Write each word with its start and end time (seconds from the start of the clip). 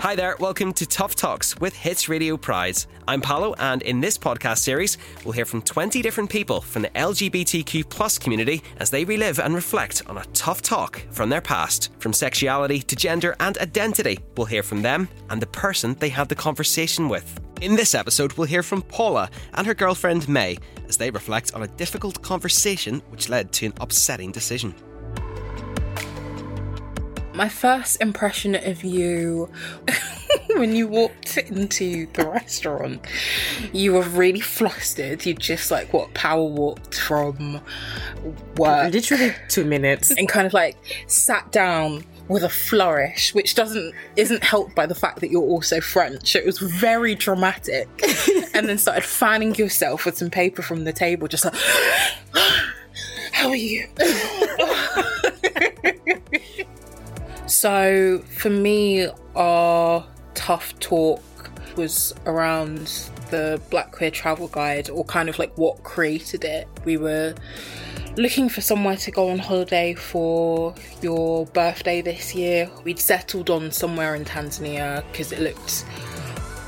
Hi 0.00 0.14
there, 0.14 0.34
welcome 0.40 0.72
to 0.72 0.86
Tough 0.86 1.14
Talks 1.14 1.60
with 1.60 1.76
Hits 1.76 2.08
Radio 2.08 2.38
Pride. 2.38 2.82
I'm 3.06 3.20
Paolo, 3.20 3.54
and 3.58 3.82
in 3.82 4.00
this 4.00 4.16
podcast 4.16 4.60
series, 4.60 4.96
we'll 5.26 5.32
hear 5.32 5.44
from 5.44 5.60
20 5.60 6.00
different 6.00 6.30
people 6.30 6.62
from 6.62 6.80
the 6.80 6.88
LGBTQ 6.88 7.86
plus 7.86 8.18
community 8.18 8.62
as 8.78 8.88
they 8.88 9.04
relive 9.04 9.38
and 9.38 9.54
reflect 9.54 10.02
on 10.06 10.16
a 10.16 10.24
tough 10.32 10.62
talk 10.62 11.02
from 11.10 11.28
their 11.28 11.42
past. 11.42 11.90
From 11.98 12.14
sexuality 12.14 12.80
to 12.80 12.96
gender 12.96 13.36
and 13.40 13.58
identity, 13.58 14.18
we'll 14.38 14.46
hear 14.46 14.62
from 14.62 14.80
them 14.80 15.06
and 15.28 15.42
the 15.42 15.46
person 15.48 15.94
they 16.00 16.08
had 16.08 16.30
the 16.30 16.34
conversation 16.34 17.10
with. 17.10 17.38
In 17.60 17.76
this 17.76 17.94
episode, 17.94 18.32
we'll 18.32 18.46
hear 18.46 18.62
from 18.62 18.80
Paula 18.80 19.28
and 19.52 19.66
her 19.66 19.74
girlfriend 19.74 20.26
May 20.30 20.56
as 20.88 20.96
they 20.96 21.10
reflect 21.10 21.52
on 21.52 21.62
a 21.62 21.68
difficult 21.68 22.22
conversation 22.22 23.02
which 23.10 23.28
led 23.28 23.52
to 23.52 23.66
an 23.66 23.74
upsetting 23.82 24.32
decision. 24.32 24.74
My 27.32 27.48
first 27.48 28.00
impression 28.00 28.54
of 28.54 28.82
you 28.82 29.50
when 30.56 30.74
you 30.74 30.86
walked 30.86 31.36
into 31.36 32.06
the 32.12 32.28
restaurant, 32.28 33.04
you 33.72 33.94
were 33.94 34.02
really 34.02 34.40
flustered. 34.40 35.24
You 35.24 35.34
just 35.34 35.70
like 35.70 35.92
what 35.92 36.12
power 36.14 36.44
walked 36.44 36.98
from 36.98 37.60
work. 38.56 38.92
Literally 38.92 39.34
two 39.48 39.64
minutes. 39.64 40.10
And 40.10 40.28
kind 40.28 40.46
of 40.46 40.52
like 40.52 40.76
sat 41.06 41.50
down 41.52 42.04
with 42.28 42.44
a 42.44 42.48
flourish, 42.48 43.34
which 43.34 43.54
doesn't 43.54 43.94
isn't 44.16 44.44
helped 44.44 44.74
by 44.74 44.86
the 44.86 44.94
fact 44.94 45.20
that 45.20 45.30
you're 45.30 45.42
also 45.42 45.80
French. 45.80 46.36
It 46.36 46.46
was 46.46 46.58
very 46.58 47.14
dramatic. 47.14 47.88
and 48.54 48.68
then 48.68 48.78
started 48.78 49.04
fanning 49.04 49.54
yourself 49.54 50.04
with 50.04 50.16
some 50.16 50.30
paper 50.30 50.62
from 50.62 50.84
the 50.84 50.92
table, 50.92 51.28
just 51.28 51.44
like 51.44 51.54
How 53.32 53.48
are 53.48 53.56
you? 53.56 53.88
So 57.60 58.22
for 58.38 58.48
me, 58.48 59.06
our 59.36 60.06
tough 60.32 60.78
talk 60.80 61.22
was 61.76 62.14
around 62.24 62.86
the 63.30 63.60
Black 63.68 63.92
Queer 63.92 64.10
Travel 64.10 64.48
Guide, 64.48 64.88
or 64.88 65.04
kind 65.04 65.28
of 65.28 65.38
like 65.38 65.52
what 65.58 65.82
created 65.82 66.42
it. 66.42 66.66
We 66.86 66.96
were 66.96 67.34
looking 68.16 68.48
for 68.48 68.62
somewhere 68.62 68.96
to 68.96 69.10
go 69.10 69.28
on 69.28 69.38
holiday 69.38 69.92
for 69.92 70.74
your 71.02 71.44
birthday 71.48 72.00
this 72.00 72.34
year. 72.34 72.70
We'd 72.84 72.98
settled 72.98 73.50
on 73.50 73.70
somewhere 73.72 74.14
in 74.14 74.24
Tanzania 74.24 75.04
because 75.12 75.30
it 75.30 75.40
looked 75.40 75.84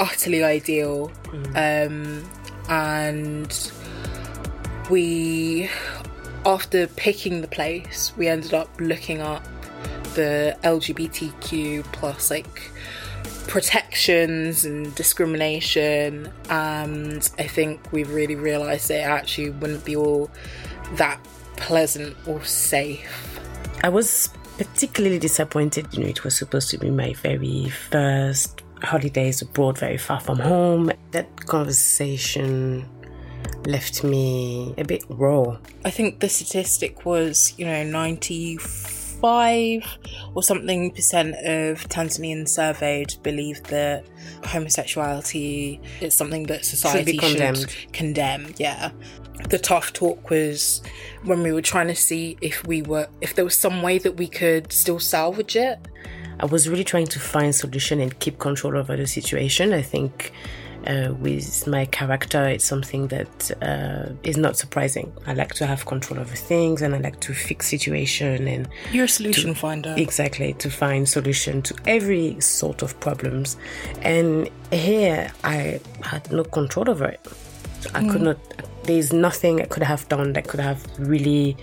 utterly 0.00 0.42
ideal. 0.42 1.12
Um, 1.54 2.26
and 2.70 3.72
we, 4.88 5.68
after 6.46 6.86
picking 6.86 7.42
the 7.42 7.48
place, 7.48 8.14
we 8.16 8.26
ended 8.26 8.54
up 8.54 8.70
looking 8.80 9.20
up 9.20 9.44
the 10.18 10.56
LGBTQ 10.64 11.84
plus 11.92 12.28
like 12.28 12.72
protections 13.46 14.64
and 14.64 14.92
discrimination 14.96 16.28
and 16.50 17.30
I 17.38 17.46
think 17.46 17.92
we've 17.92 18.12
really 18.12 18.34
realised 18.34 18.88
that 18.88 18.98
it 18.98 19.06
actually 19.06 19.50
wouldn't 19.50 19.84
be 19.84 19.94
all 19.94 20.28
that 20.94 21.24
pleasant 21.56 22.16
or 22.26 22.44
safe. 22.44 23.38
I 23.84 23.90
was 23.90 24.30
particularly 24.58 25.20
disappointed, 25.20 25.86
you 25.92 26.02
know, 26.02 26.08
it 26.08 26.24
was 26.24 26.36
supposed 26.36 26.68
to 26.70 26.78
be 26.78 26.90
my 26.90 27.12
very 27.14 27.68
first 27.68 28.64
holidays 28.82 29.40
abroad, 29.40 29.78
very 29.78 29.98
far 29.98 30.18
from 30.18 30.40
home. 30.40 30.90
That 31.12 31.46
conversation 31.46 32.88
left 33.66 34.02
me 34.02 34.74
a 34.78 34.84
bit 34.84 35.04
raw. 35.08 35.58
I 35.84 35.90
think 35.90 36.18
the 36.18 36.28
statistic 36.28 37.06
was, 37.06 37.54
you 37.56 37.66
know, 37.66 37.84
95 39.22 39.98
or 40.34 40.42
something 40.42 40.92
percent 40.92 41.34
of 41.36 41.88
Tanzanians 41.88 42.48
surveyed 42.48 43.14
believe 43.22 43.62
that 43.64 44.04
homosexuality 44.44 45.80
is 46.00 46.14
something 46.14 46.44
that 46.44 46.64
society 46.64 47.12
be 47.12 47.18
condemned. 47.18 47.70
should 47.70 47.92
condemn. 47.92 48.54
Yeah. 48.58 48.90
The 49.50 49.58
tough 49.58 49.92
talk 49.92 50.30
was 50.30 50.82
when 51.24 51.42
we 51.42 51.52
were 51.52 51.62
trying 51.62 51.88
to 51.88 51.94
see 51.94 52.36
if 52.40 52.66
we 52.66 52.82
were 52.82 53.08
if 53.20 53.34
there 53.34 53.44
was 53.44 53.56
some 53.56 53.82
way 53.82 53.98
that 53.98 54.16
we 54.16 54.26
could 54.26 54.72
still 54.72 54.98
salvage 54.98 55.56
it. 55.56 55.78
I 56.40 56.46
was 56.46 56.68
really 56.68 56.84
trying 56.84 57.06
to 57.08 57.18
find 57.18 57.54
solution 57.54 58.00
and 58.00 58.16
keep 58.20 58.38
control 58.38 58.76
over 58.76 58.96
the 58.96 59.06
situation. 59.06 59.72
I 59.72 59.82
think 59.82 60.32
uh, 60.86 61.12
with 61.14 61.66
my 61.66 61.84
character, 61.86 62.46
it's 62.48 62.64
something 62.64 63.08
that 63.08 63.50
uh, 63.62 64.12
is 64.22 64.36
not 64.36 64.56
surprising. 64.56 65.12
I 65.26 65.34
like 65.34 65.54
to 65.54 65.66
have 65.66 65.84
control 65.86 66.20
over 66.20 66.34
things, 66.34 66.82
and 66.82 66.94
I 66.94 66.98
like 66.98 67.20
to 67.20 67.34
fix 67.34 67.68
situation 67.68 68.46
and 68.48 68.68
You're 68.92 69.04
a 69.04 69.08
solution 69.08 69.54
finder. 69.54 69.94
exactly 69.96 70.54
to 70.54 70.70
find 70.70 71.08
solution 71.08 71.62
to 71.62 71.74
every 71.86 72.40
sort 72.40 72.82
of 72.82 72.98
problems. 73.00 73.56
And 74.02 74.48
here, 74.70 75.30
I 75.44 75.80
had 76.02 76.30
no 76.32 76.44
control 76.44 76.88
over 76.90 77.06
it. 77.06 77.20
I 77.94 78.06
could 78.08 78.22
not. 78.22 78.38
There's 78.84 79.12
nothing 79.12 79.60
I 79.60 79.66
could 79.66 79.82
have 79.82 80.08
done 80.08 80.32
that 80.32 80.48
could 80.48 80.60
have 80.60 80.84
really 80.98 81.56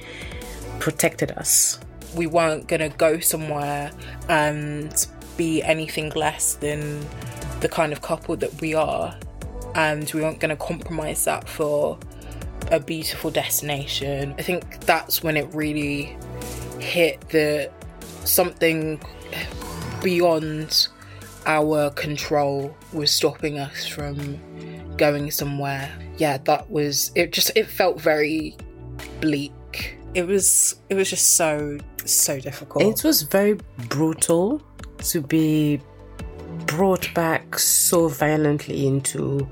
protected 0.80 1.32
us. 1.32 1.80
we 2.16 2.28
weren't 2.28 2.68
going 2.68 2.80
to 2.80 2.96
go 2.98 3.20
somewhere 3.20 3.92
and 4.30 5.08
be 5.36 5.62
anything 5.64 6.10
less 6.16 6.54
than 6.56 7.06
the 7.66 7.70
kind 7.70 7.92
of 7.92 8.00
couple 8.04 8.38
that 8.38 8.62
we 8.62 8.76
are. 8.76 9.18
And 9.74 10.10
we 10.14 10.22
weren't 10.22 10.40
going 10.40 10.56
to 10.56 10.56
compromise 10.56 11.26
that 11.26 11.50
for 11.50 11.98
a 12.72 12.80
beautiful 12.80 13.32
destination. 13.32 14.36
I 14.38 14.44
think 14.44 14.82
that's 14.82 15.24
when 15.24 15.36
it 15.36 15.52
really 15.52 16.16
hit 16.80 17.20
that 17.30 17.72
something 18.24 19.02
beyond 20.04 20.90
our 21.48 21.90
control 21.92 22.78
was 22.94 23.12
stopping 23.12 23.58
us 23.58 23.88
from 23.88 24.40
going 24.98 25.32
somewhere. 25.32 25.92
Yeah, 26.18 26.38
that 26.46 26.70
was 26.70 27.12
it 27.16 27.34
just 27.34 27.52
it 27.56 27.66
felt 27.66 28.00
very 28.00 28.56
bleak. 29.22 29.98
It 30.14 30.28
was 30.28 30.76
it 30.90 30.94
was 30.94 31.10
just 31.10 31.36
so 31.36 31.80
so 32.06 32.40
difficult. 32.40 32.84
It 32.84 33.04
was 33.04 33.24
very 33.24 33.58
brutal 33.90 34.62
to 35.00 35.22
be 35.22 35.82
brought 36.76 37.14
back 37.14 37.58
so 37.58 38.10
violently 38.10 38.86
into 38.86 39.48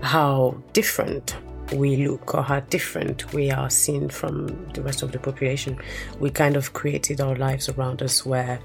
how 0.00 0.56
different 0.72 1.36
we 1.74 1.96
look 1.96 2.34
or 2.34 2.42
how 2.42 2.60
different 2.60 3.32
we 3.34 3.50
are 3.50 3.68
seen 3.68 4.08
from 4.08 4.46
the 4.72 4.80
rest 4.80 5.02
of 5.02 5.12
the 5.12 5.18
population. 5.18 5.78
We 6.20 6.30
kind 6.30 6.56
of 6.56 6.72
created 6.72 7.20
our 7.20 7.36
lives 7.36 7.68
around 7.68 8.00
us 8.00 8.24
where 8.24 8.58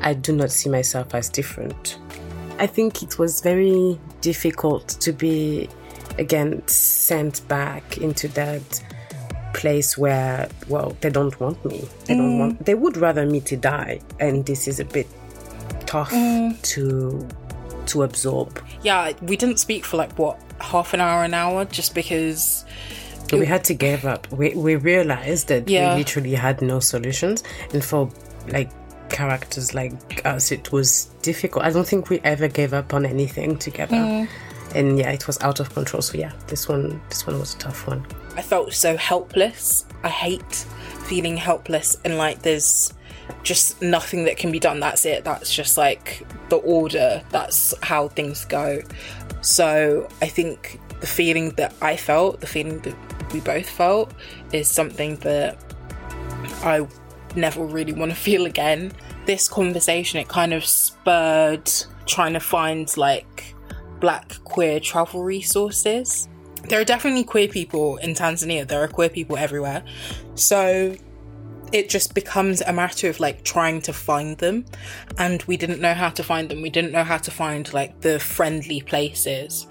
I 0.00 0.14
do 0.14 0.34
not 0.34 0.50
see 0.50 0.68
myself 0.68 1.14
as 1.14 1.28
different. 1.28 1.98
I 2.58 2.66
think 2.66 3.02
it 3.04 3.16
was 3.16 3.40
very 3.40 3.98
difficult 4.22 4.88
to 4.88 5.12
be 5.12 5.68
again 6.18 6.66
sent 6.66 7.46
back 7.46 7.98
into 7.98 8.26
that 8.28 8.82
place 9.54 9.96
where 9.96 10.48
well 10.68 10.96
they 11.00 11.10
don't 11.10 11.38
want 11.40 11.62
me 11.64 11.86
they 12.06 12.14
don't 12.14 12.36
mm. 12.36 12.38
want 12.38 12.64
they 12.64 12.74
would 12.74 12.96
rather 12.96 13.26
me 13.26 13.40
to 13.40 13.56
die 13.56 14.00
and 14.18 14.44
this 14.46 14.66
is 14.66 14.80
a 14.80 14.84
bit 14.84 15.06
tough 15.86 16.10
mm. 16.10 16.60
to 16.62 17.26
to 17.86 18.02
absorb. 18.02 18.60
Yeah, 18.82 19.12
we 19.22 19.36
didn't 19.36 19.58
speak 19.58 19.84
for 19.84 19.96
like 19.96 20.18
what 20.18 20.38
half 20.60 20.92
an 20.94 21.00
hour, 21.00 21.24
an 21.24 21.34
hour, 21.34 21.64
just 21.64 21.94
because. 21.94 22.64
we 23.32 23.46
had 23.46 23.64
to 23.64 23.74
give 23.74 24.04
up. 24.04 24.30
We, 24.30 24.54
we 24.54 24.76
realized 24.76 25.48
that 25.48 25.68
Yeah. 25.68 25.92
we 25.94 26.00
literally 26.00 26.34
had 26.34 26.62
no 26.62 26.80
solutions. 26.80 27.42
And 27.72 27.84
for 27.84 28.10
like 28.48 28.70
characters 29.08 29.72
like 29.74 30.24
us 30.26 30.50
it 30.52 30.72
was 30.72 31.06
difficult. 31.22 31.64
I 31.64 31.70
don't 31.70 31.86
think 31.86 32.08
we 32.10 32.20
ever 32.24 32.48
gave 32.48 32.72
up 32.74 32.92
on 32.94 33.06
anything 33.06 33.56
together. 33.56 33.96
Mm. 33.96 34.28
And 34.74 34.98
yeah 34.98 35.10
it 35.10 35.26
was 35.26 35.38
out 35.42 35.60
of 35.60 35.72
control. 35.74 36.02
So 36.02 36.18
yeah 36.18 36.32
this 36.48 36.68
one 36.68 37.00
this 37.08 37.26
one 37.26 37.38
was 37.38 37.54
a 37.54 37.58
tough 37.58 37.86
one. 37.86 38.04
I 38.36 38.42
felt 38.42 38.72
so 38.72 38.96
helpless. 38.96 39.86
I 40.02 40.08
hate 40.08 40.66
feeling 41.06 41.36
helpless 41.36 41.96
and 42.04 42.18
like 42.18 42.42
there's 42.42 42.92
just 43.42 43.80
nothing 43.82 44.24
that 44.24 44.36
can 44.36 44.52
be 44.52 44.58
done. 44.58 44.80
That's 44.80 45.04
it. 45.04 45.24
That's 45.24 45.54
just 45.54 45.76
like 45.76 46.26
the 46.48 46.56
order. 46.56 47.22
That's 47.30 47.74
how 47.82 48.08
things 48.08 48.44
go. 48.44 48.82
So 49.40 50.08
I 50.22 50.26
think 50.26 50.80
the 51.00 51.06
feeling 51.06 51.50
that 51.50 51.74
I 51.80 51.96
felt, 51.96 52.40
the 52.40 52.46
feeling 52.46 52.80
that 52.80 52.96
we 53.32 53.40
both 53.40 53.68
felt, 53.68 54.12
is 54.52 54.68
something 54.68 55.16
that 55.16 55.58
I 56.62 56.86
never 57.34 57.64
really 57.64 57.92
want 57.92 58.10
to 58.10 58.16
feel 58.28 58.46
again. 58.46 58.92
This 59.26 59.48
conversation, 59.48 60.20
it 60.20 60.28
kind 60.28 60.52
of 60.52 60.64
spurred 60.64 61.70
trying 62.06 62.32
to 62.34 62.40
find 62.40 62.96
like 62.96 63.54
black 64.00 64.42
queer 64.44 64.78
travel 64.80 65.22
resources. 65.22 66.28
There 66.68 66.80
are 66.80 66.84
definitely 66.84 67.24
queer 67.24 67.48
people 67.48 67.96
in 67.98 68.14
Tanzania, 68.14 68.66
there 68.66 68.82
are 68.82 68.88
queer 68.88 69.08
people 69.08 69.36
everywhere. 69.36 69.82
So 70.34 70.94
it 71.72 71.88
just 71.88 72.14
becomes 72.14 72.60
a 72.62 72.72
matter 72.72 73.08
of 73.08 73.18
like 73.18 73.42
trying 73.42 73.80
to 73.82 73.92
find 73.92 74.38
them 74.38 74.64
and 75.18 75.42
we 75.44 75.56
didn't 75.56 75.80
know 75.80 75.94
how 75.94 76.08
to 76.08 76.22
find 76.22 76.48
them 76.48 76.62
we 76.62 76.70
didn't 76.70 76.92
know 76.92 77.02
how 77.02 77.18
to 77.18 77.28
find 77.28 77.74
like 77.74 78.00
the 78.02 78.20
friendly 78.20 78.80
places 78.80 79.66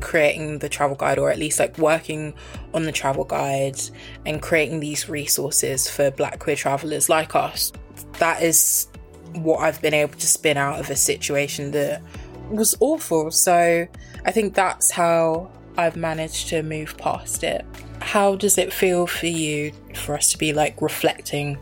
creating 0.00 0.58
the 0.58 0.68
travel 0.68 0.96
guide 0.96 1.18
or 1.18 1.30
at 1.30 1.38
least 1.38 1.60
like 1.60 1.78
working 1.78 2.34
on 2.74 2.82
the 2.82 2.90
travel 2.90 3.22
guide 3.22 3.80
and 4.26 4.42
creating 4.42 4.80
these 4.80 5.08
resources 5.08 5.88
for 5.88 6.10
black 6.10 6.40
queer 6.40 6.56
travelers 6.56 7.08
like 7.08 7.36
us 7.36 7.70
that 8.18 8.42
is 8.42 8.88
what 9.34 9.60
I've 9.60 9.80
been 9.80 9.94
able 9.94 10.14
to 10.14 10.26
spin 10.26 10.56
out 10.56 10.80
of 10.80 10.90
a 10.90 10.96
situation 10.96 11.70
that 11.72 12.02
was 12.50 12.74
awful. 12.80 13.30
So 13.30 13.86
I 14.24 14.30
think 14.32 14.54
that's 14.54 14.90
how 14.90 15.50
I've 15.80 15.96
managed 15.96 16.48
to 16.48 16.62
move 16.62 16.96
past 16.98 17.42
it. 17.42 17.64
How 18.00 18.36
does 18.36 18.58
it 18.58 18.72
feel 18.72 19.06
for 19.06 19.26
you 19.26 19.72
for 19.94 20.14
us 20.14 20.30
to 20.32 20.38
be 20.38 20.52
like 20.52 20.80
reflecting 20.82 21.58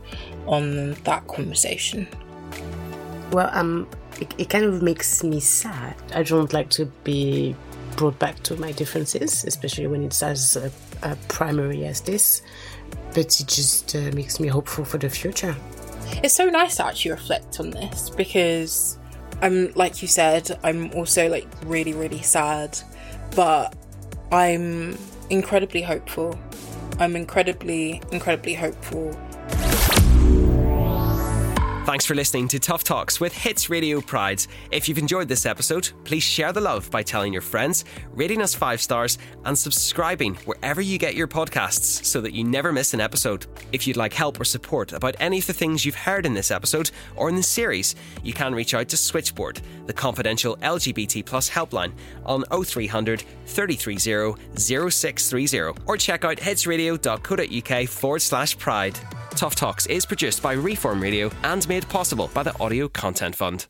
on 0.47 0.94
that 1.05 1.26
conversation? 1.29 2.09
Well, 3.32 3.50
um, 3.53 3.88
it, 4.20 4.35
it 4.38 4.50
kind 4.50 4.65
of 4.65 4.82
makes 4.82 5.23
me 5.23 5.41
sad. 5.41 5.94
I 6.15 6.23
don't 6.23 6.53
like 6.53 6.70
to 6.70 6.87
be 7.05 7.55
brought 7.97 8.19
back 8.19 8.43
to 8.44 8.56
my 8.56 8.73
differences, 8.73 9.44
especially 9.44 9.87
when 9.87 10.03
it's 10.03 10.23
as 10.23 10.56
uh, 10.56 10.71
uh, 11.03 11.14
primary 11.29 11.85
as 11.85 12.00
this. 12.00 12.43
But 13.14 13.41
it 13.41 13.47
just 13.47 13.94
uh, 13.94 14.11
makes 14.14 14.41
me 14.41 14.49
hopeful 14.49 14.85
for 14.85 14.99
the 14.99 15.09
future. 15.09 15.55
It's 16.23 16.35
so 16.35 16.47
nice 16.47 16.76
to 16.76 16.87
actually 16.87 17.12
reflect 17.12 17.61
on 17.61 17.71
this 17.71 18.11
because 18.11 18.99
I'm, 19.43 19.73
like 19.75 20.03
you 20.03 20.09
said, 20.09 20.59
I'm 20.64 20.91
also 20.93 21.29
like 21.29 21.47
really, 21.64 21.93
really 21.93 22.23
sad, 22.23 22.79
but 23.37 23.75
I'm 24.31 24.99
incredibly 25.31 25.83
hopeful. 25.83 26.39
I'm 26.99 27.17
incredibly, 27.17 28.03
incredibly 28.13 28.55
hopeful 28.55 29.17
Thanks 31.88 32.05
for 32.05 32.14
listening 32.14 32.49
to 32.49 32.58
Tough 32.58 32.85
Talks 32.85 33.19
with 33.19 33.32
Hits 33.32 33.70
Radio 33.70 34.02
Pride. 34.02 34.44
If 34.70 34.90
you've 34.90 34.99
enjoyed 34.99 35.26
this 35.26 35.46
episode, 35.46 35.88
please 36.05 36.23
share 36.23 36.52
the 36.52 36.61
love 36.61 36.90
by 36.90 37.02
telling 37.02 37.32
your 37.32 37.40
friends, 37.40 37.87
rating 38.12 38.43
us 38.43 38.55
five 38.55 38.82
stars, 38.82 39.17
and 39.46 39.58
subscribing 39.58 40.35
wherever 40.44 40.82
you 40.82 40.99
get 40.99 41.14
your 41.14 41.26
podcasts 41.26 42.05
so 42.05 42.20
that 42.20 42.35
you 42.35 42.44
never 42.44 42.73
miss 42.75 42.93
an 42.93 43.00
episode. 43.00 43.46
If 43.73 43.87
you'd 43.87 43.96
like 43.96 44.12
help 44.12 44.38
or 44.38 44.44
support 44.44 44.93
about 44.93 45.17
any 45.19 45.38
of 45.38 45.46
the 45.46 45.55
things 45.55 45.87
you've 45.87 45.94
heard 45.94 46.26
in 46.26 46.35
this 46.35 46.50
episode 46.50 46.90
or 47.17 47.31
in 47.31 47.37
the 47.37 47.43
series, 47.43 47.94
you 48.23 48.35
can 48.35 48.55
reach 48.55 48.75
out 48.75 48.90
to 48.90 48.99
Switchboard, 48.99 49.62
the 49.87 49.94
confidential 49.94 50.58
LGBT 50.58 51.25
plus 51.25 51.49
helpline, 51.49 51.93
on 52.26 52.44
0300 52.64 53.25
330 53.46 54.35
0630 54.58 55.82
or 55.87 55.96
check 55.96 56.23
out 56.23 56.37
hitsradio.co.uk 56.37 57.88
forward 57.88 58.20
slash 58.20 58.58
pride. 58.58 59.00
Tough 59.38 59.55
Talks 59.55 59.87
is 59.87 60.05
produced 60.05 60.43
by 60.43 60.55
Reform 60.55 61.00
Radio 61.00 61.31
and 61.44 61.69
made 61.69 61.88
possible 61.88 62.29
by 62.35 62.43
the 62.43 62.61
Audio 62.61 62.88
Content 62.88 63.37
Fund. 63.37 63.67